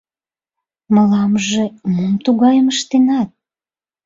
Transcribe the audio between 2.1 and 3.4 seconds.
тугайым ыштенат?